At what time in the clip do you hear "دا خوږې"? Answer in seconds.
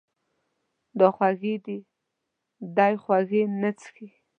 0.99-1.55